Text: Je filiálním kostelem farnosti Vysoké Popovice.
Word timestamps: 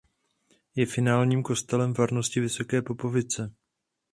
Je 0.75 0.85
filiálním 0.85 1.43
kostelem 1.43 1.93
farnosti 1.93 2.39
Vysoké 2.39 2.81
Popovice. 2.81 3.53